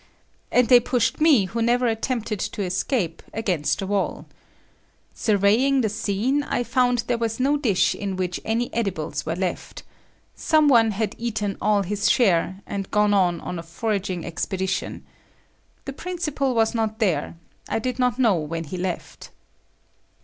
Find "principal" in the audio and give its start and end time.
15.93-16.55